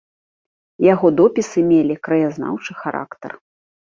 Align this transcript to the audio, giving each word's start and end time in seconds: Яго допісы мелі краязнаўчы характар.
Яго 0.93 1.07
допісы 1.19 1.59
мелі 1.71 1.97
краязнаўчы 2.09 2.71
характар. 2.81 3.31